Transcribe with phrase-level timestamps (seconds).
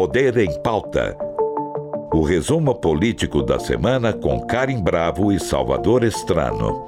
[0.00, 1.14] Poder em Pauta.
[2.10, 6.82] O resumo político da semana com Karim Bravo e Salvador Estrano.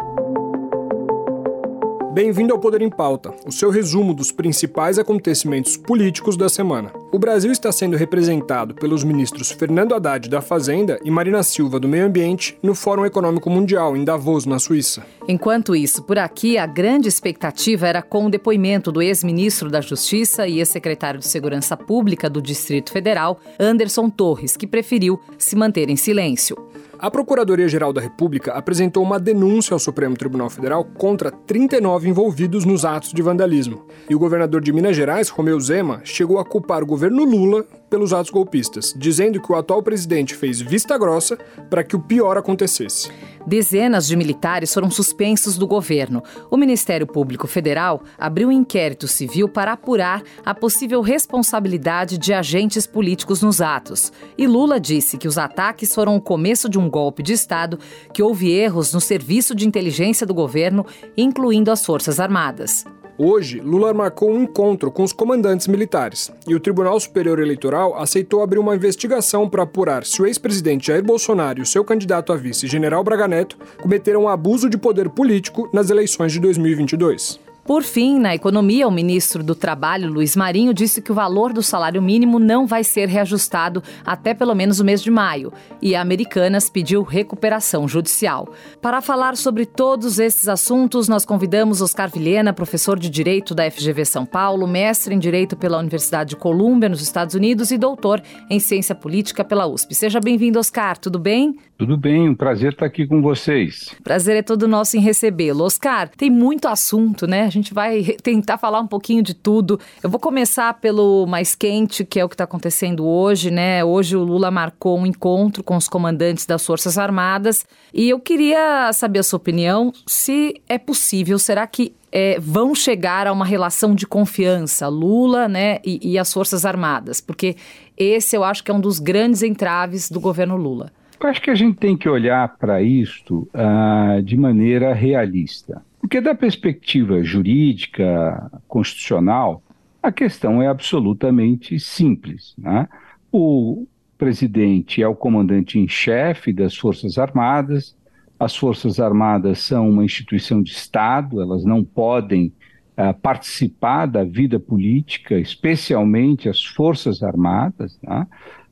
[2.14, 7.01] Bem-vindo ao Poder em Pauta, o seu resumo dos principais acontecimentos políticos da semana.
[7.13, 11.87] O Brasil está sendo representado pelos ministros Fernando Haddad da Fazenda e Marina Silva do
[11.87, 15.04] Meio Ambiente no Fórum Econômico Mundial em Davos, na Suíça.
[15.29, 20.48] Enquanto isso, por aqui, a grande expectativa era com o depoimento do ex-ministro da Justiça
[20.48, 25.97] e ex-secretário de Segurança Pública do Distrito Federal, Anderson Torres, que preferiu se manter em
[25.97, 26.57] silêncio.
[27.02, 32.84] A Procuradoria-Geral da República apresentou uma denúncia ao Supremo Tribunal Federal contra 39 envolvidos nos
[32.84, 33.84] atos de vandalismo.
[34.09, 38.14] E o governador de Minas Gerais, Romeu Zema, chegou a culpar o governo Lula pelos
[38.14, 41.37] atos golpistas, dizendo que o atual presidente fez vista grossa
[41.69, 43.10] para que o pior acontecesse.
[43.46, 46.23] Dezenas de militares foram suspensos do governo.
[46.51, 52.87] O Ministério Público Federal abriu um inquérito civil para apurar a possível responsabilidade de agentes
[52.87, 54.10] políticos nos atos.
[54.38, 57.79] E Lula disse que os ataques foram o começo de um golpe de Estado,
[58.15, 62.87] que houve erros no serviço de inteligência do governo, incluindo as Forças Armadas.
[63.24, 68.42] Hoje, Lula marcou um encontro com os comandantes militares e o Tribunal Superior Eleitoral aceitou
[68.42, 72.36] abrir uma investigação para apurar se o ex-presidente Jair Bolsonaro e o seu candidato a
[72.36, 77.52] vice, General Braga Neto, cometeram abuso de poder político nas eleições de 2022.
[77.64, 81.62] Por fim, na economia, o ministro do Trabalho, Luiz Marinho, disse que o valor do
[81.62, 85.52] salário mínimo não vai ser reajustado até pelo menos o mês de maio.
[85.80, 88.48] E a Americanas pediu recuperação judicial.
[88.80, 94.05] Para falar sobre todos esses assuntos, nós convidamos Oscar Vilhena, professor de Direito da FGV
[94.06, 98.58] São Paulo, mestre em Direito pela Universidade de Colômbia, nos Estados Unidos, e doutor em
[98.58, 99.94] Ciência Política pela USP.
[99.94, 100.98] Seja bem-vindo, Oscar.
[100.98, 101.56] Tudo bem?
[101.78, 103.94] Tudo bem, um prazer estar aqui com vocês.
[104.05, 105.64] Prazer é todo nosso em recebê-lo.
[105.64, 107.52] Oscar, tem muito assunto, né?
[107.53, 109.78] Gente vai tentar falar um pouquinho de tudo.
[110.03, 113.84] Eu vou começar pelo mais quente, que é o que está acontecendo hoje, né?
[113.84, 118.92] Hoje o Lula marcou um encontro com os comandantes das Forças Armadas e eu queria
[118.92, 123.95] saber a sua opinião se é possível, será que é, vão chegar a uma relação
[123.95, 127.20] de confiança, Lula né, e, e as Forças Armadas?
[127.20, 127.57] Porque
[127.96, 130.93] esse eu acho que é um dos grandes entraves do governo Lula.
[131.23, 135.81] Eu acho que a gente tem que olhar para isto uh, de maneira realista.
[136.12, 139.62] Porque, da perspectiva jurídica, constitucional,
[140.03, 142.55] a questão é absolutamente simples.
[142.59, 142.87] Né?
[143.33, 143.87] O
[144.19, 147.97] presidente é o comandante em chefe das Forças Armadas,
[148.39, 152.53] as Forças Armadas são uma instituição de Estado, elas não podem
[152.99, 158.27] uh, participar da vida política, especialmente as Forças Armadas, né?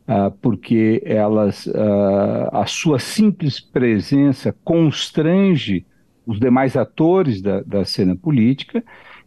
[0.07, 5.87] uh, porque elas, uh, a sua simples presença constrange
[6.27, 8.83] os demais atores da, da cena política,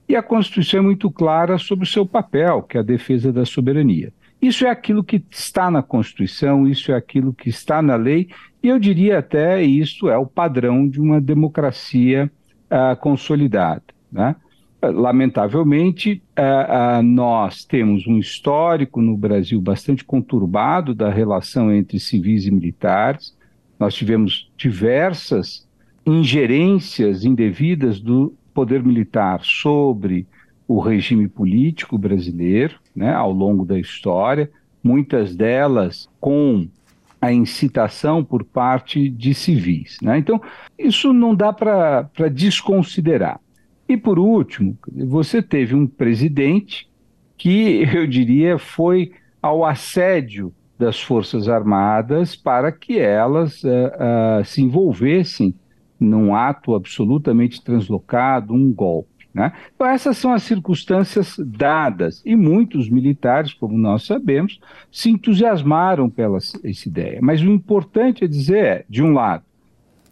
[0.08, 3.46] e a Constituição é muito clara sobre o seu papel, que é a defesa da
[3.46, 4.12] soberania.
[4.42, 8.28] Isso é aquilo que está na Constituição, isso é aquilo que está na lei,
[8.62, 12.30] e eu diria até isso é o padrão de uma democracia
[12.70, 13.84] uh, consolidada.
[14.12, 14.36] Né?
[14.81, 22.46] Lamentavelmente, uh, uh, nós temos um histórico no Brasil bastante conturbado da relação entre civis
[22.46, 23.34] e militares.
[23.80, 25.66] Nós tivemos diversas
[26.06, 30.28] ingerências indevidas do poder militar sobre
[30.68, 34.50] o regime político brasileiro, né, ao longo da história,
[34.84, 36.68] muitas delas com
[37.22, 39.97] a incitação por parte de civis.
[40.02, 40.18] Né?
[40.18, 40.42] Então,
[40.78, 43.40] isso não dá para desconsiderar.
[43.88, 46.90] E, por último, você teve um presidente
[47.38, 54.62] que, eu diria, foi ao assédio das Forças Armadas para que elas uh, uh, se
[54.62, 55.53] envolvessem
[56.03, 59.14] num ato absolutamente translocado, um golpe.
[59.34, 59.52] Né?
[59.74, 64.59] Então, essas são as circunstâncias dadas, e muitos militares, como nós sabemos,
[64.92, 67.19] se entusiasmaram pela essa ideia.
[67.22, 69.44] Mas o importante é dizer é, de um lado,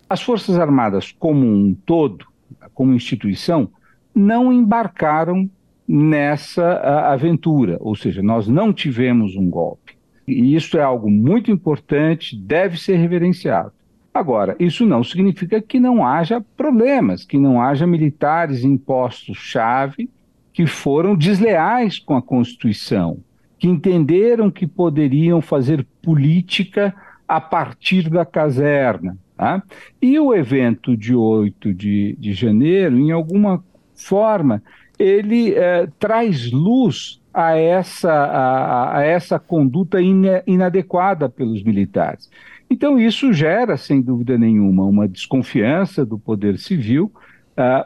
[0.10, 2.26] as Forças Armadas como um todo,
[2.74, 3.70] como instituição,
[4.14, 5.50] não embarcaram
[5.88, 6.74] nessa
[7.12, 9.96] aventura, ou seja, nós não tivemos um golpe.
[10.28, 13.72] E isso é algo muito importante, deve ser reverenciado.
[14.14, 20.10] Agora, isso não significa que não haja problemas, que não haja militares em postos-chave
[20.54, 23.20] que foram desleais com a Constituição,
[23.58, 26.94] que entenderam que poderiam fazer política
[27.26, 29.18] a partir da caserna.
[29.38, 29.64] Tá?
[30.02, 33.64] E o evento de 8 de, de janeiro, em alguma
[33.96, 34.62] forma,
[35.00, 40.00] ele eh, traz luz a essa, a, a essa conduta
[40.46, 42.30] inadequada pelos militares.
[42.70, 47.12] Então, isso gera, sem dúvida nenhuma, uma desconfiança do poder civil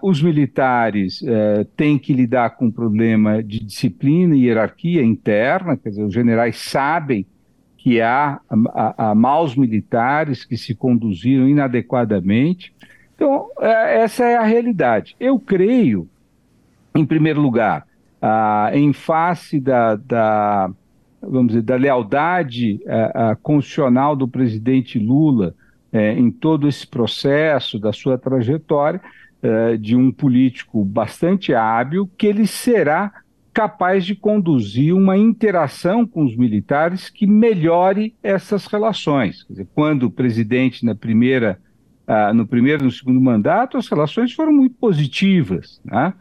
[0.01, 5.89] os militares uh, têm que lidar com um problema de disciplina e hierarquia interna, quer
[5.89, 7.25] dizer, os generais sabem
[7.77, 12.74] que há, há, há maus militares que se conduziram inadequadamente.
[13.15, 15.15] Então, uh, essa é a realidade.
[15.19, 16.07] Eu creio,
[16.95, 17.86] em primeiro lugar,
[18.74, 20.69] em face da, da,
[21.22, 22.80] vamos dizer, da lealdade
[23.44, 25.54] constitucional do presidente Lula
[25.94, 29.01] em todo esse processo, da sua trajetória,
[29.45, 33.12] eh, de um político bastante hábil, que ele será
[33.54, 39.45] capaz de conduzir uma interação com os militares que melhore essas relações.
[39.48, 41.60] Dizer, quando o presidente, na primeira,
[42.33, 45.80] no primeiro e no segundo mandato, as relações foram muito positivas.
[45.86, 46.13] Né?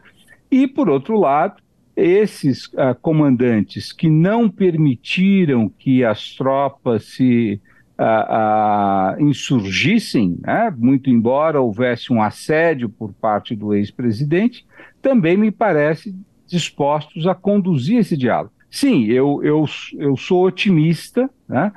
[0.51, 1.61] E, por outro lado,
[1.95, 7.61] esses uh, comandantes que não permitiram que as tropas se
[7.97, 14.65] uh, uh, insurgissem, né, muito embora houvesse um assédio por parte do ex-presidente,
[15.01, 16.13] também me parece
[16.45, 18.51] dispostos a conduzir esse diálogo.
[18.69, 19.65] Sim, eu, eu,
[19.97, 21.71] eu sou otimista, né,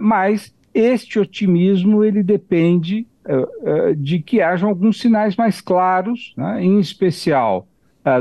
[0.00, 3.06] mas este otimismo ele depende
[3.96, 7.66] de que hajam alguns sinais mais claros, né, em especial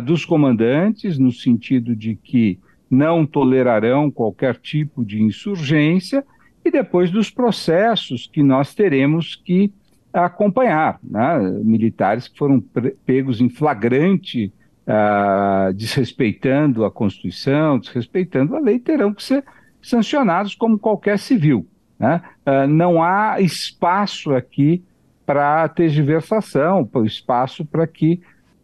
[0.04, 2.60] dos comandantes, no sentido de que
[2.90, 6.26] não tolerarão qualquer tipo de insurgência
[6.64, 9.72] e depois dos processos que nós teremos que
[10.12, 11.38] acompanhar, né?
[11.64, 12.64] militares que foram
[13.06, 14.52] pegos em flagrante,
[14.88, 19.44] uh, desrespeitando a Constituição, desrespeitando a lei, terão que ser
[19.82, 21.68] sancionados como qualquer civil.
[22.00, 22.22] Né?
[22.46, 24.84] Uh, não há espaço aqui
[25.26, 28.22] para tergiversação, espaço para que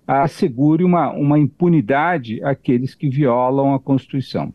[0.08, 4.54] assegure uma, uma impunidade àqueles que violam a Constituição.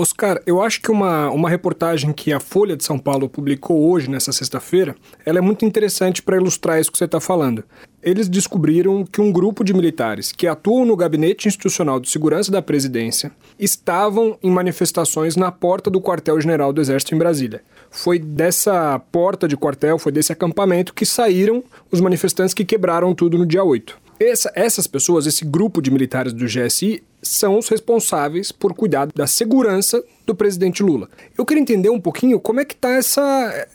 [0.00, 4.08] Oscar, eu acho que uma, uma reportagem que a Folha de São Paulo publicou hoje,
[4.08, 4.94] nessa sexta-feira,
[5.26, 7.64] ela é muito interessante para ilustrar isso que você está falando.
[8.00, 12.62] Eles descobriram que um grupo de militares que atuam no Gabinete Institucional de Segurança da
[12.62, 17.60] Presidência estavam em manifestações na porta do quartel-general do Exército em Brasília.
[17.90, 23.36] Foi dessa porta de quartel, foi desse acampamento que saíram os manifestantes que quebraram tudo
[23.36, 24.07] no dia 8.
[24.20, 29.26] Essa, essas pessoas, esse grupo de militares do GSI, são os responsáveis por cuidar da
[29.26, 31.08] segurança do presidente Lula.
[31.36, 32.98] Eu queria entender um pouquinho como é que está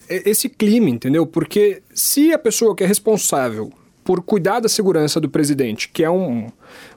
[0.10, 1.26] esse clima, entendeu?
[1.26, 3.72] Porque se a pessoa que é responsável
[4.04, 6.48] por cuidar da segurança do presidente, que é um,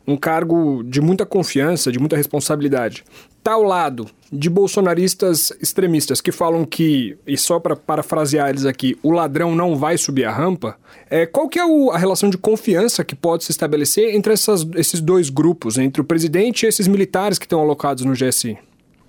[0.06, 3.05] um cargo de muita confiança, de muita responsabilidade,
[3.38, 8.99] está ao lado de bolsonaristas extremistas que falam que, e só para parafrasear eles aqui,
[9.03, 10.76] o ladrão não vai subir a rampa,
[11.08, 14.67] é, qual que é o, a relação de confiança que pode se estabelecer entre essas,
[14.75, 18.59] esses dois grupos, entre o presidente e esses militares que estão alocados no GSI?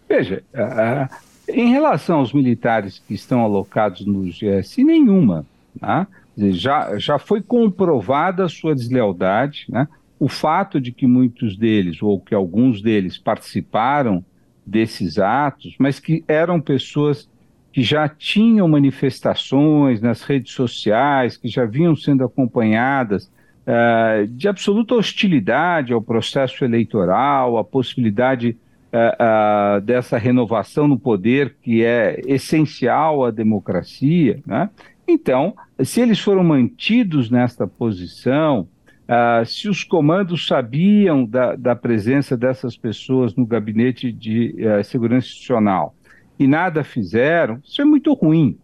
[0.08, 1.14] Veja, uh,
[1.48, 5.46] em relação aos militares que estão alocados no GSI, nenhuma.
[5.82, 6.06] Né?
[6.38, 9.88] Já, já foi comprovada a sua deslealdade, né?
[10.20, 14.24] o fato de que muitos deles, ou que alguns deles participaram
[14.66, 17.30] desses atos, mas que eram pessoas
[17.72, 23.26] que já tinham manifestações nas redes sociais, que já vinham sendo acompanhadas
[23.68, 28.58] uh, de absoluta hostilidade ao processo eleitoral, a possibilidade
[28.92, 34.40] uh, uh, dessa renovação no poder que é essencial à democracia.
[34.46, 34.70] Né?
[35.08, 38.68] Então, se eles foram mantidos nesta posição,
[39.08, 45.28] Uh, se os comandos sabiam da, da, presença dessas pessoas no gabinete de uh, segurança
[45.28, 45.96] institucional
[46.38, 48.58] e nada fizeram, isso é muito ruim.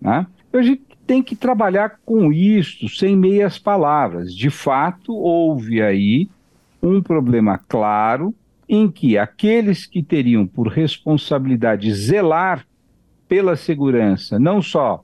[0.00, 0.24] Né?
[0.48, 4.32] Então, a gente tem que trabalhar com isso, sem meias palavras.
[4.32, 6.28] De fato, houve aí
[6.80, 8.32] um problema claro
[8.68, 12.64] em que aqueles que teriam por responsabilidade zelar
[13.26, 15.02] pela segurança, não só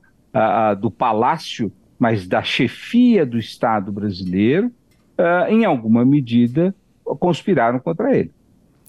[0.79, 4.71] do palácio, mas da chefia do Estado brasileiro,
[5.17, 6.75] uh, em alguma medida,
[7.19, 8.31] conspiraram contra ele.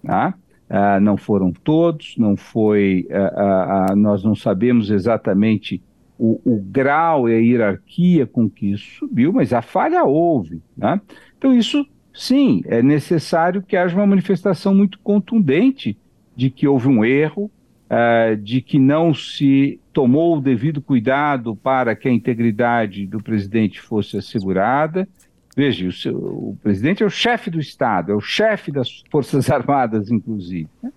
[0.03, 0.35] Tá?
[0.69, 5.83] Uh, não foram todos, não foi, uh, nós não sabemos exatamente
[6.19, 10.61] o, o, grau e a hierarquia com que isso subiu, mas a falha houve.
[10.77, 11.01] Né?
[11.39, 15.97] Então, isso, sim, é necessário que haja uma manifestação muito contundente
[16.35, 17.51] de que houve um erro,
[17.91, 23.81] uh, de que não se tomou o devido cuidado para que a integridade do presidente
[23.81, 25.09] fosse assegurada,
[25.57, 29.49] Veja, o, seu, o presidente é o chefe do Estado, é o chefe das Forças
[29.51, 30.69] Armadas, inclusive.
[30.83, 30.93] Né?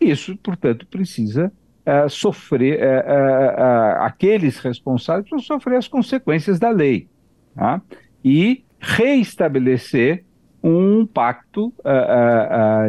[0.00, 1.52] Isso, portanto, precisa
[1.84, 7.08] uh, sofrer, uh, uh, aqueles responsáveis precisam sofrer as consequências da lei
[7.56, 7.82] tá?
[8.24, 10.24] e reestabelecer
[10.62, 11.74] um pacto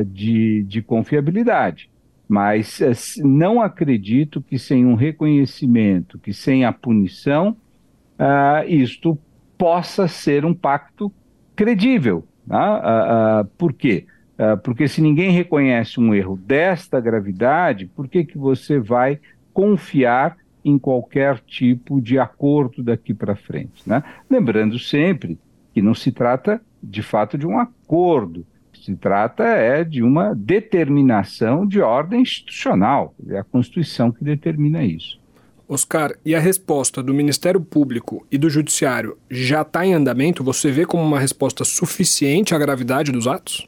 [0.07, 1.89] de, de confiabilidade.
[2.27, 2.79] Mas
[3.23, 7.55] não acredito que sem um reconhecimento, que sem a punição,
[8.67, 9.17] isto
[9.57, 11.11] possa ser um pacto
[11.55, 12.27] credível.
[12.47, 12.77] Tá?
[12.77, 14.05] Uh, uh, por quê?
[14.37, 19.19] Uh, porque se ninguém reconhece um erro desta gravidade, por que, que você vai
[19.53, 23.87] confiar em qualquer tipo de acordo daqui para frente?
[23.87, 24.03] Né?
[24.29, 25.39] Lembrando sempre
[25.73, 28.45] que não se trata de fato de um acordo,
[28.85, 35.19] se trata é de uma determinação de ordem institucional, é a Constituição que determina isso.
[35.67, 40.43] Oscar, e a resposta do Ministério Público e do Judiciário já está em andamento?
[40.43, 43.67] Você vê como uma resposta suficiente à gravidade dos atos?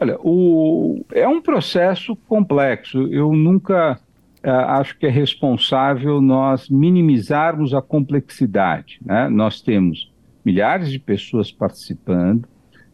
[0.00, 3.06] Olha, o, é um processo complexo.
[3.12, 4.00] Eu nunca
[4.44, 8.98] uh, acho que é responsável nós minimizarmos a complexidade.
[9.04, 9.28] Né?
[9.28, 10.10] Nós temos
[10.44, 12.48] milhares de pessoas participando,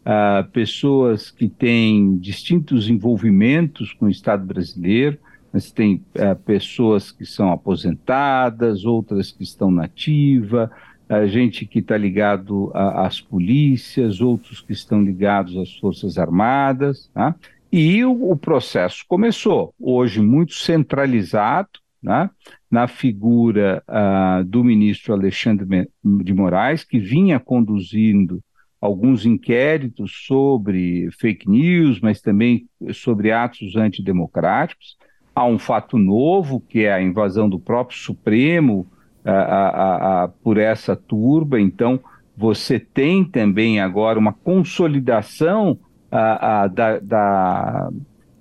[0.04, 5.18] uh, pessoas que têm distintos envolvimentos com o Estado brasileiro,
[5.52, 10.68] mas tem é, pessoas que são aposentadas, outras que estão nativa,
[11.08, 17.36] a gente que está ligado às polícias, outros que estão ligados às Forças Armadas, tá?
[17.70, 21.68] e o, o, processo começou, hoje muito centralizado,
[22.02, 22.28] né?
[22.68, 28.42] na figura uh, do ministro Alexandre de Moraes, que vinha conduzindo
[28.84, 34.98] alguns inquéritos sobre fake news, mas também sobre atos antidemocráticos.
[35.34, 38.86] Há um fato novo, que é a invasão do próprio Supremo
[39.24, 41.98] a, a, a, por essa turba, então
[42.36, 45.78] você tem também agora uma consolidação
[46.10, 47.90] da, da,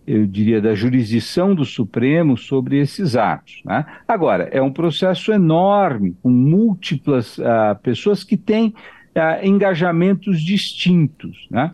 [0.05, 3.61] eu diria, da jurisdição do Supremo sobre esses atos.
[3.63, 3.85] Né?
[4.05, 8.73] Agora, é um processo enorme, com múltiplas uh, pessoas que têm
[9.15, 11.47] uh, engajamentos distintos.
[11.49, 11.71] Né?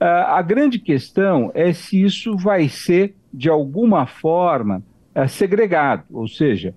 [0.00, 4.82] Uh, a grande questão é se isso vai ser de alguma forma,
[5.14, 6.74] é, segregado, ou seja,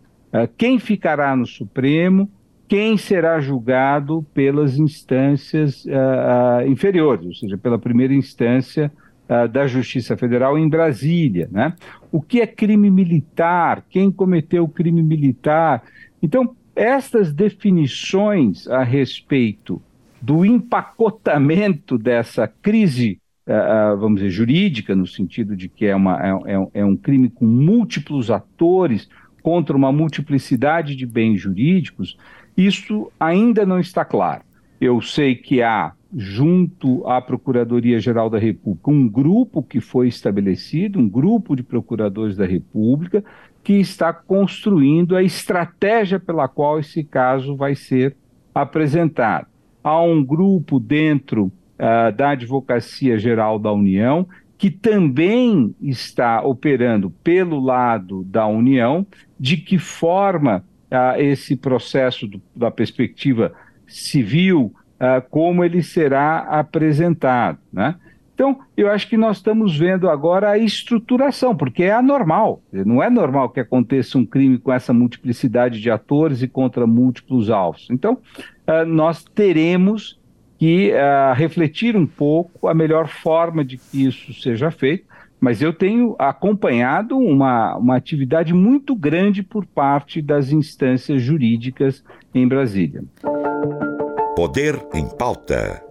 [0.57, 2.29] quem ficará no Supremo,
[2.69, 8.91] quem será julgado pelas instâncias uh, inferiores, ou seja, pela primeira instância
[9.27, 11.49] uh, da Justiça Federal em Brasília.
[11.51, 11.73] Né?
[12.11, 13.83] O que é crime militar?
[13.89, 15.81] Quem cometeu crime militar?
[16.21, 19.81] Então, estas definições a respeito
[20.21, 26.53] do empacotamento dessa crise uh, vamos dizer, jurídica, no sentido de que é, uma, é,
[26.53, 29.09] é, é um crime com múltiplos atores
[29.41, 32.17] contra uma multiplicidade de bens jurídicos,
[32.55, 34.43] isso ainda não está claro.
[34.79, 41.09] Eu sei que há, junto à Procuradoria-Geral da República, um grupo que foi estabelecido, um
[41.09, 43.23] grupo de procuradores da República,
[43.63, 48.15] que está construindo a estratégia pela qual esse caso vai ser
[48.53, 49.47] apresentado.
[49.83, 57.59] Há um grupo dentro uh, da Advocacia Geral da União, que também está operando pelo
[57.59, 59.07] lado da União,
[59.39, 63.53] de que forma uh, esse processo do, da perspectiva
[63.87, 67.95] civil, uh, como ele será apresentado, né?
[68.39, 72.61] Então, eu acho que nós estamos vendo agora a estruturação, porque é anormal.
[72.71, 77.49] Não é normal que aconteça um crime com essa multiplicidade de atores e contra múltiplos
[77.49, 77.89] alvos.
[77.91, 78.17] Então,
[78.69, 80.19] uh, nós teremos
[80.57, 85.05] que uh, refletir um pouco a melhor forma de que isso seja feito,
[85.39, 92.03] mas eu tenho acompanhado uma, uma atividade muito grande por parte das instâncias jurídicas
[92.35, 93.03] em Brasília.
[94.35, 95.81] Poder em pauta.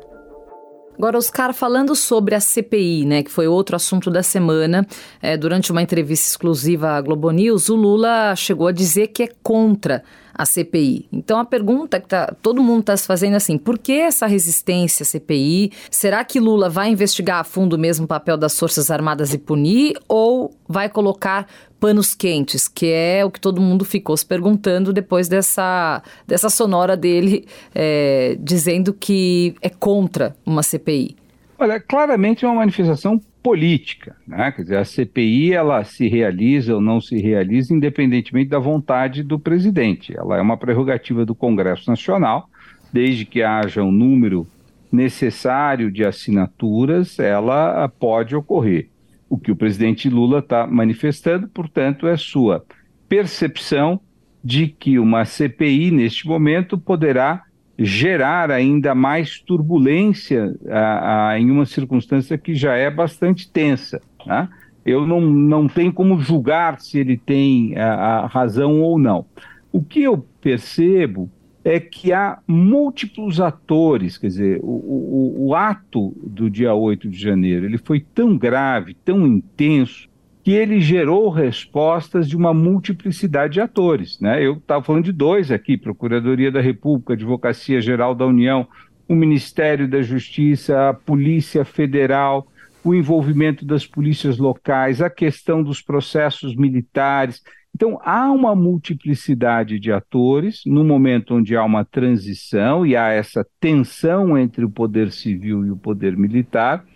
[0.99, 4.85] Agora, Oscar, falando sobre a CPI, né, que foi outro assunto da semana,
[5.23, 9.28] é, durante uma entrevista exclusiva à Globo News, o Lula chegou a dizer que é
[9.40, 10.02] contra
[10.38, 11.09] a CPI.
[11.12, 14.26] Então a pergunta que tá, todo mundo está se fazendo é assim: por que essa
[14.26, 15.73] resistência à CPI?
[15.90, 19.99] Será que Lula vai investigar a fundo mesmo o papel das Forças Armadas e punir?
[20.07, 21.49] Ou vai colocar
[21.80, 26.97] panos quentes, que é o que todo mundo ficou se perguntando depois dessa, dessa sonora
[26.97, 31.16] dele é, dizendo que é contra uma CPI?
[31.59, 34.50] Olha, claramente é uma manifestação política, né?
[34.52, 39.38] Quer dizer, a CPI ela se realiza ou não se realiza independentemente da vontade do
[39.38, 40.16] presidente.
[40.16, 42.49] Ela é uma prerrogativa do Congresso Nacional,
[42.92, 44.47] desde que haja um número
[44.90, 48.88] necessário de assinaturas, ela pode ocorrer.
[49.28, 52.64] O que o presidente Lula está manifestando, portanto, é sua
[53.09, 54.00] percepção
[54.42, 57.42] de que uma CPI, neste momento, poderá
[57.78, 64.00] gerar ainda mais turbulência a, a, em uma circunstância que já é bastante tensa.
[64.26, 64.49] Né?
[64.85, 69.25] Eu não, não tenho como julgar se ele tem a, a razão ou não.
[69.70, 71.30] O que eu percebo
[71.64, 77.18] é que há múltiplos atores, quer dizer, o, o, o ato do dia 8 de
[77.18, 80.08] janeiro ele foi tão grave, tão intenso,
[80.49, 84.19] que ele gerou respostas de uma multiplicidade de atores.
[84.19, 84.43] Né?
[84.43, 88.67] Eu estava falando de dois aqui: Procuradoria da República, Advocacia Geral da União,
[89.07, 92.47] o Ministério da Justiça, a Polícia Federal,
[92.83, 97.43] o envolvimento das polícias locais, a questão dos processos militares.
[97.76, 103.47] Então, há uma multiplicidade de atores no momento onde há uma transição e há essa
[103.61, 106.87] tensão entre o poder civil e o poder militar.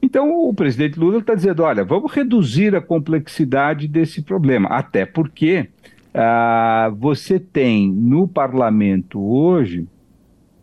[0.00, 5.68] Então, o presidente Lula está dizendo: olha, vamos reduzir a complexidade desse problema, até porque
[6.14, 9.86] ah, você tem no parlamento hoje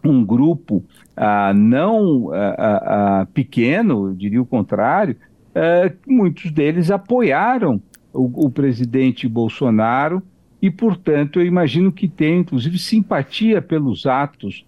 [0.03, 0.83] um grupo
[1.15, 5.15] ah, não ah, ah, ah pequeno, diria o contrário,
[5.53, 7.81] ah, muitos deles apoiaram
[8.13, 10.21] o, o, presidente Bolsonaro
[10.61, 14.65] e, portanto, eu imagino que tem, inclusive, simpatia pelos atos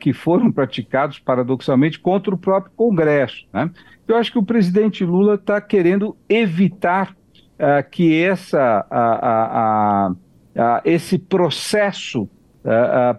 [0.00, 3.46] que foram praticados, paradoxalmente, contra o próprio Congresso.
[3.52, 3.70] Né?
[4.06, 7.16] Eu acho que o presidente Lula está querendo evitar
[7.90, 8.86] que essa,
[10.84, 12.28] esse processo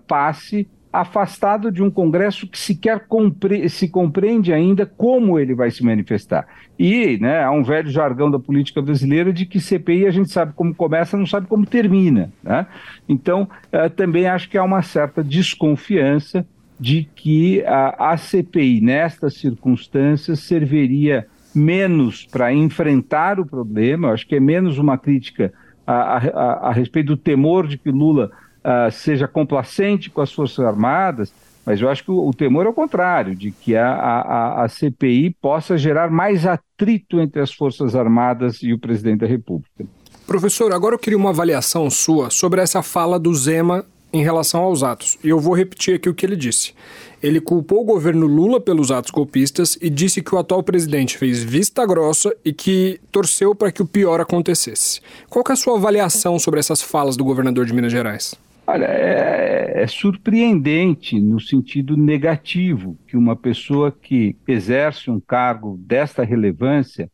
[0.07, 0.67] passe
[1.01, 6.47] afastado de um Congresso que sequer compre se compreende ainda como ele vai se manifestar.
[6.77, 10.53] E né, há um velho jargão da política brasileira de que CPI a gente sabe
[10.53, 12.31] como começa, não sabe como termina.
[12.43, 12.65] Né?
[13.07, 16.45] Então, uh, também acho que há uma certa desconfiança
[16.79, 24.35] de que a, a CPI, nestas circunstâncias, serviria menos para enfrentar o problema, acho que
[24.35, 25.53] é menos uma crítica
[25.87, 28.31] a, a, a respeito do temor de que Lula
[28.65, 31.31] uh, seja complacente com as Forças Armadas,
[31.65, 34.69] mas eu acho que o, o temor é o contrário, de que a, a, a,
[34.69, 39.85] CPI possa gerar mais atrito entre as Forças Armadas e o presidente da República.
[40.27, 44.81] Professor, agora eu queria uma avaliação sua sobre essa fala do Zema em relação aos
[44.81, 45.17] atos.
[45.23, 46.73] E eu vou repetir aqui o que ele disse.
[47.21, 51.43] Ele culpou o governo Lula pelos atos golpistas e disse que o atual presidente fez
[51.43, 55.01] vista grossa e que torceu para que o pior acontecesse.
[55.29, 58.35] Qual é a sua avaliação sobre essas falas do governador de Minas Gerais?
[58.67, 66.23] Olha, é, é, surpreendente no sentido negativo que uma pessoa que exerce um cargo desta
[66.23, 67.11] relevância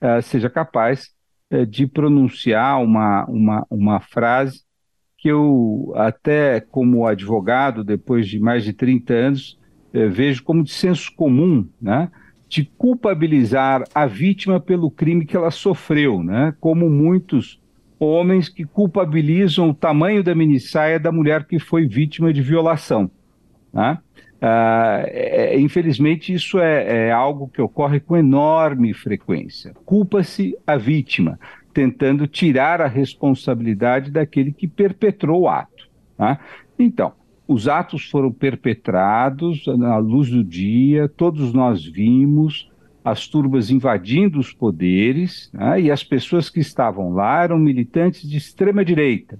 [0.00, 1.10] uh, seja capaz
[1.52, 4.62] uh, de pronunciar uma, uma, uma frase
[5.18, 9.58] que eu, até como advogado, depois de mais de 30 anos,
[9.92, 12.10] uh, vejo como de senso comum, né?
[12.48, 16.54] de culpabilizar a vítima pelo crime que ela sofreu, né?
[16.58, 17.60] como muitos
[17.98, 23.10] homens que culpabilizam o tamanho da minissaia da mulher que foi vítima de violação.
[23.72, 23.98] Né?
[24.40, 29.72] Ah, é, é, infelizmente, isso é, é, algo que ocorre com enorme frequência.
[29.84, 31.38] Culpa-se a vítima,
[31.72, 35.88] tentando tirar a responsabilidade daquele que perpetrou o ato.
[36.16, 36.38] Tá?
[36.78, 37.12] Então,
[37.48, 42.70] os atos foram perpetrados à luz do dia, todos nós vimos,
[43.06, 48.36] as turbas invadindo os poderes, né, e as pessoas que estavam lá eram militantes de
[48.36, 49.38] extrema direita.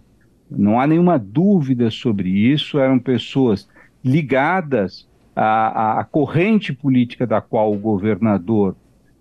[0.49, 3.69] Não há nenhuma dúvida sobre isso, eram pessoas
[4.05, 8.77] ligadas à, à corrente política da qual o governador,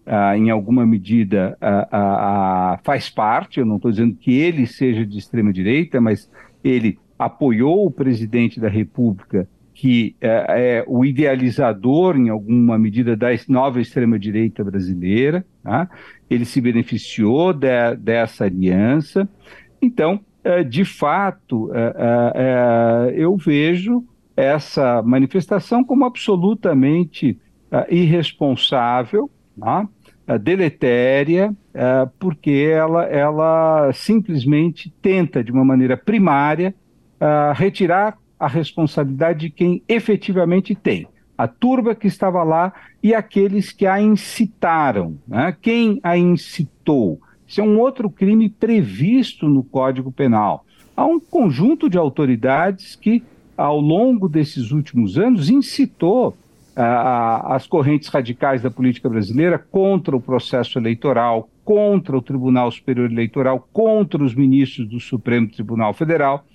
[0.05, 3.59] ah, em alguma medida, ah, ah, faz parte.
[3.59, 6.29] Eu não estou dizendo que ele seja de extrema direita, mas
[6.63, 10.27] ele apoiou o presidente da República que é,
[10.79, 15.45] é, o idealizador, em alguma medida, da nova extrema-direita brasileira.
[15.61, 15.89] Tá?
[16.29, 19.27] Ele se beneficiou de, dessa aliança.
[19.81, 24.01] Então, é, de fato, é, é, é, eu vejo
[24.35, 27.37] essa manifestação como absolutamente
[27.89, 29.87] irresponsável, tá?
[30.41, 31.53] deletéria,
[32.19, 36.73] porque ela, ela simplesmente tenta, de uma maneira primária,
[37.55, 41.07] retirar a responsabilidade de quem efetivamente tem.
[41.37, 45.17] A turba que estava lá e aqueles que a incitaram.
[45.27, 45.55] Né?
[45.61, 47.19] Quem a incitou?
[47.47, 50.65] Isso é um outro crime previsto no Código Penal.
[50.95, 53.21] Há um conjunto de autoridades que,
[53.57, 56.35] ao longo desses últimos anos, incitou
[56.77, 63.65] as correntes radicais da política brasileira contra o processo eleitoral, contra o Tribunal Superior Eleitoral,
[63.71, 66.45] contra os ministros do Supremo Tribunal Federal.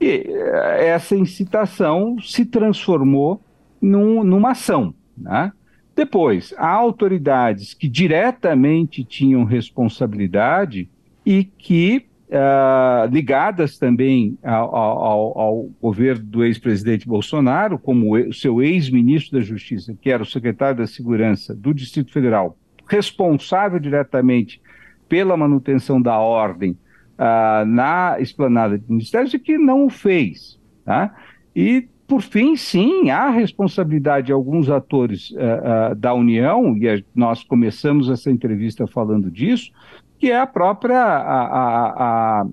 [0.00, 3.42] E eh, essa incitação se transformou
[3.80, 4.94] num, numa ação.
[5.16, 5.52] Né?
[5.94, 10.88] Depois, há autoridades que diretamente tinham responsabilidade
[11.26, 18.62] e que, uh, ligadas também ao, ao, ao governo do ex-presidente Bolsonaro, como o seu
[18.62, 22.56] ex-ministro da Justiça, que era o secretário da Segurança do Distrito Federal,
[22.86, 24.60] responsável diretamente
[25.08, 26.78] pela manutenção da ordem
[27.18, 30.56] ah, na esplanada de ministérios e que não o fez.
[30.84, 31.12] Tá?
[31.54, 37.02] E, por fim, sim, há responsabilidade de alguns atores ah, ah, da União, e a,
[37.12, 39.72] nós começamos essa entrevista falando disso,
[40.16, 42.46] que é a própria a, a,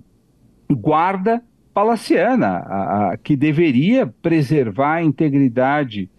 [0.71, 6.09] guarda palaciana, que deveria preservar a integridade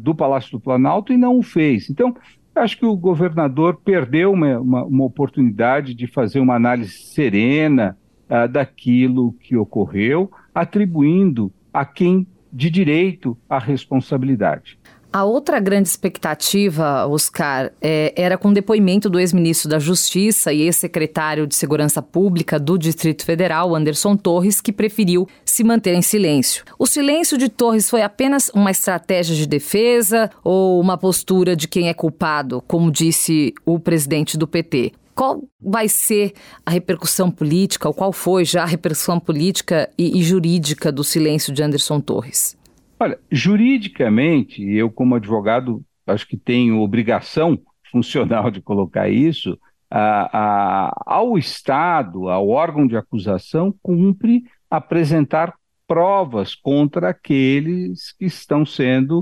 [0.00, 1.90] do Palácio do Planalto e não o fez.
[1.90, 2.16] Então,
[2.56, 7.96] acho que o governador perdeu uma, uma, uma oportunidade de fazer uma análise serena
[8.28, 14.78] uh, daquilo que ocorreu, atribuindo a quem de direito a responsabilidade.
[15.16, 20.60] A outra grande expectativa, Oscar, é, era com o depoimento do ex-ministro da Justiça e
[20.60, 26.64] ex-secretário de Segurança Pública do Distrito Federal, Anderson Torres, que preferiu se manter em silêncio.
[26.78, 31.88] O silêncio de Torres foi apenas uma estratégia de defesa ou uma postura de quem
[31.88, 34.92] é culpado, como disse o presidente do PT?
[35.14, 36.34] Qual vai ser
[36.66, 41.54] a repercussão política, ou qual foi já a repercussão política e, e jurídica do silêncio
[41.54, 42.54] de Anderson Torres?
[42.98, 47.58] Olha, juridicamente, eu como advogado acho que tenho obrigação
[47.90, 49.58] funcional de colocar isso,
[49.90, 55.54] a, a, ao Estado, ao órgão de acusação, cumpre apresentar
[55.86, 59.20] provas contra aqueles que estão sendo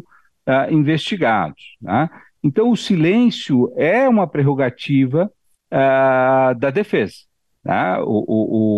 [0.48, 1.76] uh, investigados.
[1.80, 2.08] Né?
[2.42, 5.30] Então, o silêncio é uma prerrogativa
[5.70, 7.16] uh, da defesa.
[7.62, 7.98] Né?
[8.00, 8.24] O,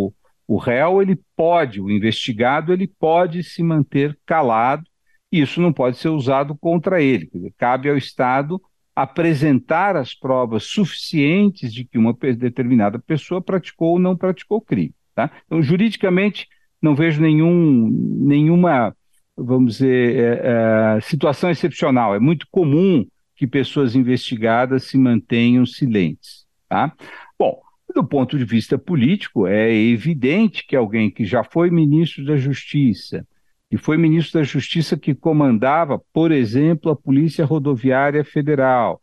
[0.08, 0.12] o,
[0.46, 4.84] o réu ele pode, o investigado ele pode se manter calado
[5.30, 7.28] e isso não pode ser usado contra ele.
[7.32, 8.60] Dizer, cabe ao Estado
[8.94, 14.94] apresentar as provas suficientes de que uma determinada pessoa praticou ou não praticou crime.
[15.14, 15.30] Tá?
[15.46, 16.46] Então, juridicamente,
[16.80, 18.96] não vejo nenhum, nenhuma,
[19.36, 22.14] vamos dizer, é, é, situação excepcional.
[22.14, 23.04] É muito comum
[23.34, 26.46] que pessoas investigadas se mantenham silentes.
[26.68, 26.92] Tá?
[27.38, 27.60] Bom,
[27.94, 33.26] do ponto de vista político, é evidente que alguém que já foi ministro da Justiça,
[33.70, 39.00] e foi ministro da Justiça que comandava, por exemplo, a Polícia Rodoviária Federal,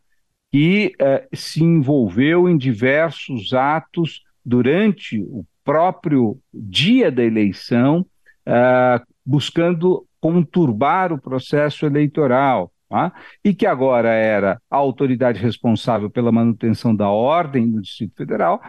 [0.51, 8.05] que eh, se envolveu em diversos atos durante o próprio dia da eleição,
[8.45, 13.13] eh, buscando conturbar o processo eleitoral, tá?
[13.43, 18.61] e que agora era a autoridade responsável pela manutenção da ordem no Distrito Federal,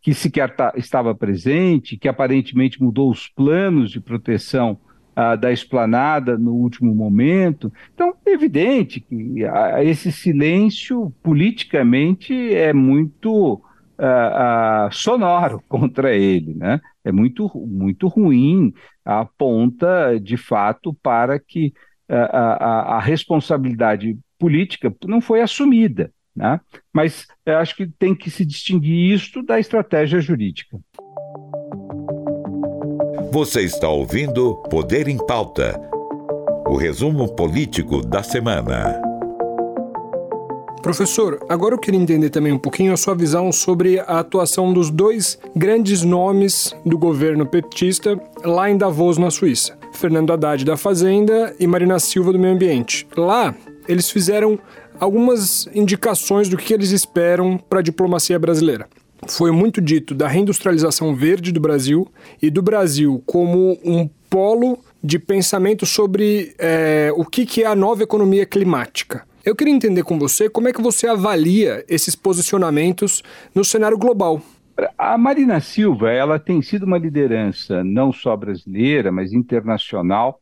[0.00, 4.78] que sequer tá, estava presente, que aparentemente mudou os planos de proteção
[5.16, 7.72] ah, da esplanada no último momento.
[7.94, 13.60] Então, é evidente que ah, esse silêncio politicamente é muito
[13.98, 16.80] ah, sonoro contra ele, né?
[17.02, 18.74] É muito, muito ruim,
[19.04, 21.72] aponta de fato para que
[22.08, 26.10] a, a, a responsabilidade política não foi assumida.
[26.34, 26.60] Né?
[26.92, 30.78] Mas eu acho que tem que se distinguir isto da estratégia jurídica.
[33.32, 35.80] Você está ouvindo Poder em Pauta
[36.66, 39.00] o resumo político da semana.
[40.82, 44.90] Professor, agora eu queria entender também um pouquinho a sua visão sobre a atuação dos
[44.90, 49.76] dois grandes nomes do governo petista lá em Davos, na Suíça.
[49.96, 53.06] Fernando Haddad da Fazenda e Marina Silva do Meio Ambiente.
[53.16, 53.54] Lá,
[53.88, 54.58] eles fizeram
[55.00, 58.88] algumas indicações do que eles esperam para a diplomacia brasileira.
[59.28, 62.06] Foi muito dito da reindustrialização verde do Brasil
[62.40, 67.74] e do Brasil como um polo de pensamento sobre é, o que, que é a
[67.74, 69.24] nova economia climática.
[69.44, 73.22] Eu queria entender com você como é que você avalia esses posicionamentos
[73.54, 74.42] no cenário global.
[74.98, 80.40] A Marina Silva, ela tem sido uma liderança não só brasileira, mas internacional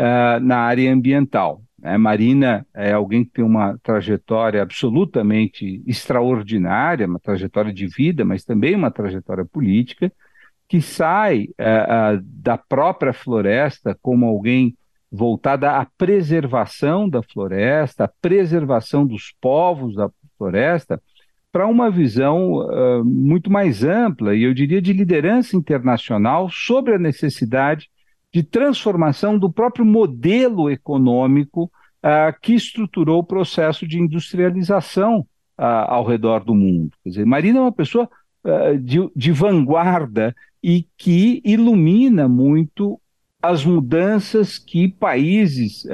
[0.00, 1.62] uh, na área ambiental.
[1.82, 8.42] A Marina é alguém que tem uma trajetória absolutamente extraordinária, uma trajetória de vida, mas
[8.42, 10.10] também uma trajetória política,
[10.66, 14.74] que sai uh, uh, da própria floresta como alguém
[15.12, 21.00] voltada à preservação da floresta, à preservação dos povos da floresta,
[21.54, 26.98] para uma visão uh, muito mais ampla e eu diria de liderança internacional sobre a
[26.98, 27.88] necessidade
[28.32, 31.70] de transformação do próprio modelo econômico
[32.02, 35.20] uh, que estruturou o processo de industrialização
[35.56, 36.90] uh, ao redor do mundo.
[37.04, 38.10] Quer dizer, Marina é uma pessoa
[38.82, 43.00] de, de vanguarda e que ilumina muito
[43.40, 45.86] as mudanças que países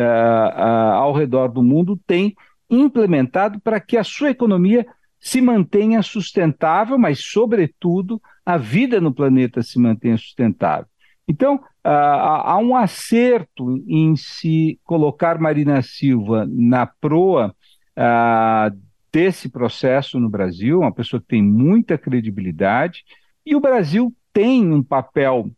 [0.96, 2.34] ao redor do mundo têm
[2.68, 4.84] implementado para que a sua economia
[5.20, 10.86] se mantenha sustentável, mas, sobretudo, a vida no planeta se mantenha sustentável.
[11.28, 17.54] Então, há um acerto em se colocar Marina Silva na proa
[19.12, 23.04] desse processo no Brasil, uma pessoa que tem muita credibilidade,
[23.44, 25.50] e o Brasil tem um papel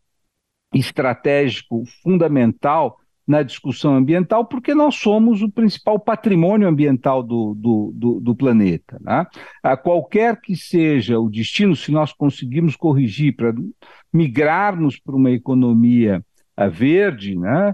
[0.73, 8.19] estratégico fundamental na discussão ambiental, porque nós somos o principal patrimônio ambiental do, do, do,
[8.19, 8.97] do planeta.
[9.01, 9.25] Né?
[9.61, 13.53] A qualquer que seja o destino, se nós conseguirmos corrigir para
[14.11, 16.23] migrarmos para uma economia
[16.59, 17.73] uh, verde, né?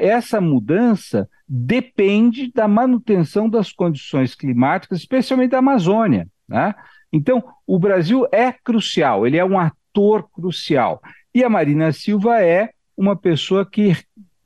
[0.00, 6.26] essa mudança depende da manutenção das condições climáticas, especialmente da Amazônia.
[6.48, 6.74] Né?
[7.12, 11.00] Então, o Brasil é crucial, ele é um ator crucial.
[11.32, 13.96] E a Marina Silva é uma pessoa que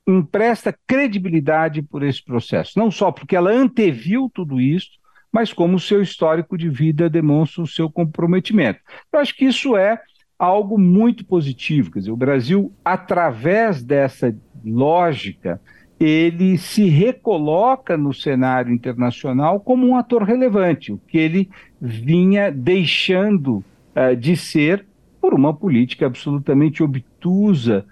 [0.06, 4.98] empresta credibilidade por esse processo, não só porque ela anteviu tudo isso,
[5.30, 8.80] mas como o seu histórico de vida demonstra o seu comprometimento.
[9.12, 10.00] Eu acho que isso é
[10.38, 11.90] algo muito positivo.
[11.90, 14.34] Quer dizer, o Brasil, através dessa
[14.64, 15.60] lógica,
[16.00, 23.64] ele se recoloca no cenário internacional como um ator relevante, o que ele vinha deixando
[23.94, 24.86] uh, de ser
[25.20, 27.84] por uma política absolutamente obtusa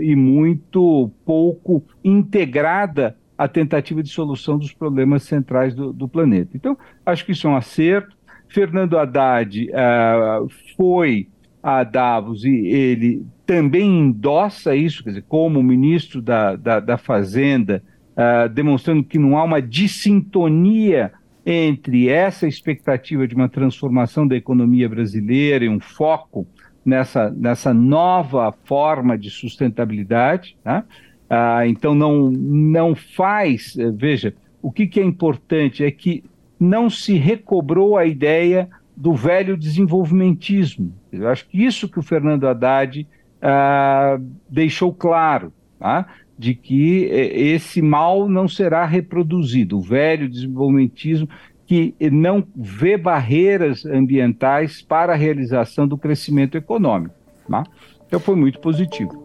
[0.00, 6.50] e muito pouco integrada à tentativa de solução dos problemas centrais do, do planeta.
[6.54, 8.16] Então, acho que isso é um acerto.
[8.48, 11.28] Fernando Haddad uh, foi
[11.62, 17.82] a Davos e ele também endossa isso, quer dizer, como ministro da, da, da Fazenda,
[18.12, 21.12] uh, demonstrando que não há uma dissintonia
[21.44, 26.46] entre essa expectativa de uma transformação da economia brasileira e um foco
[26.84, 30.56] nessa, nessa nova forma de sustentabilidade.
[30.64, 30.84] Né?
[31.30, 36.24] Uh, então, não, não faz, eh, veja, o que, que é importante é que
[36.58, 40.92] não se recobrou a ideia do velho desenvolvimentismo.
[41.12, 43.06] Eu acho que isso que o Fernando Haddad
[43.42, 44.18] ah,
[44.48, 46.06] deixou claro, tá?
[46.38, 49.78] de que eh, esse mal não será reproduzido.
[49.78, 51.28] O velho desenvolvimentismo
[51.66, 57.14] que não vê barreiras ambientais para a realização do crescimento econômico.
[57.48, 57.64] Tá?
[58.06, 59.24] Então foi muito positivo.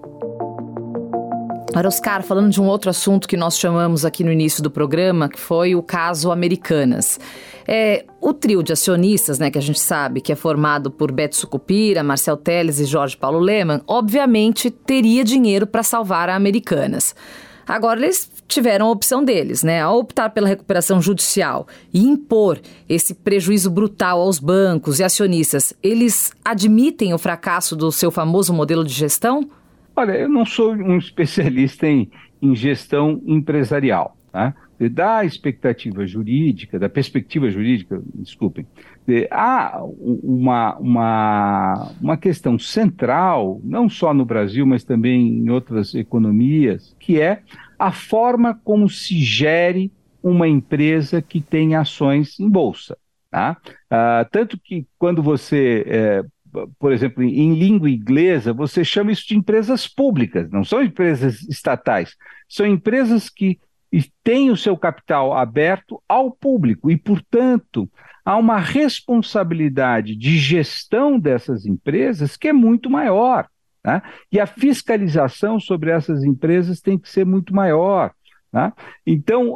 [1.70, 5.30] Agora, Oscar, falando de um outro assunto que nós chamamos aqui no início do programa,
[5.30, 7.20] que foi o caso Americanas.
[7.68, 11.36] É, o trio de acionistas, né, que a gente sabe que é formado por Beto
[11.36, 17.16] Sucupira, Marcel Teles e Jorge Paulo Leman, obviamente teria dinheiro para salvar a Americanas.
[17.68, 19.82] Agora eles tiveram a opção deles, né?
[19.82, 22.60] Ao optar pela recuperação judicial e impor
[22.90, 28.84] esse prejuízo brutal aos bancos e acionistas, eles admitem o fracasso do seu famoso modelo
[28.84, 29.48] de gestão?
[29.96, 32.10] Olha, eu não sou um especialista em,
[32.42, 34.18] em gestão empresarial.
[34.32, 34.54] Tá?
[34.92, 38.66] Da expectativa jurídica, da perspectiva jurídica, desculpem,
[39.30, 46.96] há uma, uma, uma questão central, não só no Brasil, mas também em outras economias,
[46.98, 47.42] que é
[47.80, 52.98] a forma como se gere uma empresa que tem ações em bolsa.
[53.32, 53.58] Tá?
[53.90, 56.24] Ah, tanto que quando você é,
[56.78, 62.16] por exemplo, em língua inglesa, você chama isso de empresas públicas, não são empresas estatais,
[62.48, 63.60] são empresas que
[64.24, 67.90] têm o seu capital aberto ao público e, portanto,
[68.24, 73.48] há uma responsabilidade de gestão dessas empresas que é muito maior.
[73.86, 74.02] Né?
[74.32, 78.12] E a fiscalização sobre essas empresas tem que ser muito maior.
[78.52, 78.74] Né?
[79.06, 79.56] Então,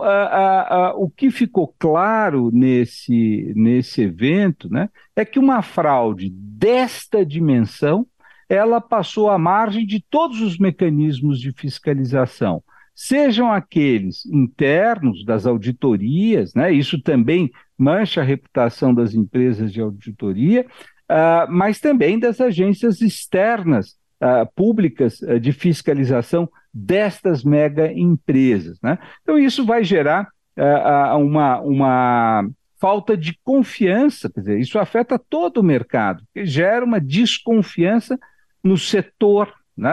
[0.96, 8.06] o que ficou claro nesse, nesse evento né, é que uma fraude desta dimensão
[8.48, 16.54] ela passou à margem de todos os mecanismos de fiscalização, sejam aqueles internos das auditorias,
[16.54, 20.66] né, isso também mancha a reputação das empresas de auditoria,
[21.10, 28.80] uh, mas também das agências externas uh, públicas uh, de fiscalização destas mega empresas.
[28.82, 28.98] Né?
[29.22, 35.58] Então, isso vai gerar uh, uma, uma falta de confiança, quer dizer, isso afeta todo
[35.58, 38.18] o mercado, gera uma desconfiança
[38.64, 39.54] no setor.
[39.76, 39.92] Né?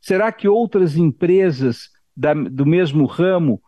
[0.00, 3.60] Será que outras empresas da, do mesmo ramo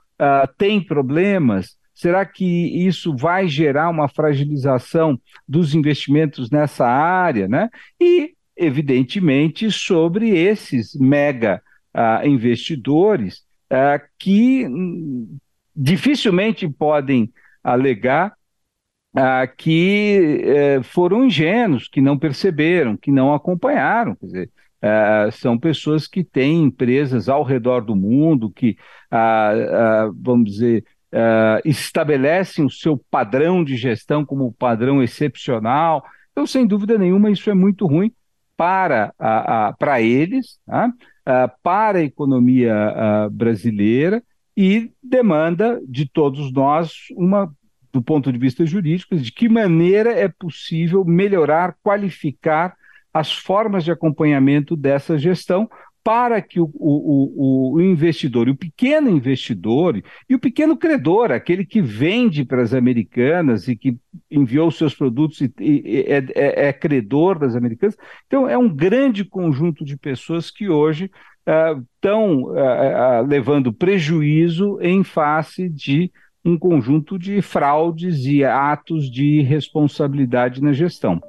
[0.58, 1.76] têm problemas?
[1.94, 2.44] Será que
[2.86, 7.48] isso vai gerar uma fragilização dos investimentos nessa área?
[7.48, 7.68] Né?
[8.00, 11.62] E, evidentemente, sobre esses mega
[11.94, 15.38] uh, investidores uh, que hum,
[15.74, 17.32] dificilmente podem
[17.64, 18.32] alegar
[19.16, 24.14] uh, que eh, foram ingênuos, que não perceberam, que não acompanharam.
[24.16, 24.50] Quer dizer,
[24.82, 28.78] Uh, são pessoas que têm empresas ao redor do mundo, que,
[29.12, 30.86] uh, uh, vamos dizer,
[31.66, 36.02] estabelecem o seu padrão de gestão como padrão excepcional.
[36.32, 38.10] Então, sem dúvida nenhuma, isso é muito ruim
[38.60, 39.14] para,
[39.78, 40.88] para eles, tá?
[40.88, 44.22] uh, para a economia uh, brasileira
[44.54, 47.50] e demanda de todos nós uma
[47.90, 52.76] do ponto de vista jurídico, de que maneira é possível melhorar, qualificar
[53.14, 55.66] as formas de acompanhamento dessa gestão,
[56.02, 61.82] para que o, o, o, investidor, o pequeno investidor e o pequeno credor, aquele que
[61.82, 63.96] vende para as americanas e que
[64.30, 67.96] enviou seus produtos e, e é, é, é, credor das americanas.
[68.26, 71.10] Então, é um grande conjunto de pessoas que hoje
[71.96, 76.10] estão uh, uh, uh, levando prejuízo em face de
[76.44, 81.20] um conjunto de fraudes e atos de responsabilidade na gestão.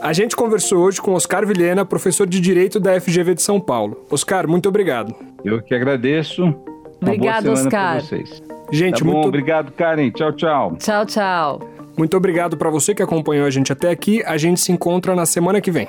[0.00, 4.04] A gente conversou hoje com Oscar Vilhena, professor de Direito da FGV de São Paulo.
[4.10, 5.14] Oscar, muito obrigado.
[5.44, 6.54] Eu que agradeço.
[7.02, 8.00] Obrigado, Oscar.
[8.70, 10.10] Gente, tá bom, muito obrigado, Karen.
[10.10, 10.76] Tchau, tchau.
[10.78, 11.60] Tchau, tchau.
[11.98, 14.22] Muito obrigado para você que acompanhou a gente até aqui.
[14.24, 15.88] A gente se encontra na semana que vem.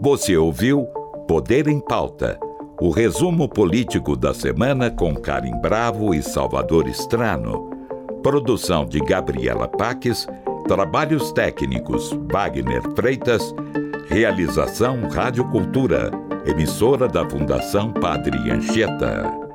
[0.00, 0.84] Você ouviu
[1.28, 2.38] Poder em Pauta,
[2.80, 7.70] o resumo político da semana com Karen Bravo e Salvador Estrano.
[8.22, 10.26] Produção de Gabriela Paques
[10.66, 13.54] Trabalhos técnicos Wagner Freitas.
[14.08, 16.10] Realização Rádio Cultura,
[16.44, 19.45] emissora da Fundação Padre Anchieta.